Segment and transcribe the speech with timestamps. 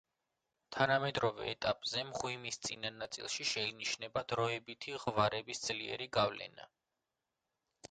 [0.75, 6.69] თანამედროვე ეტაპზე მღვიმის წინა ნაწილში შეინიშნება დროებითი ღვარების ძლიერი გავლენა.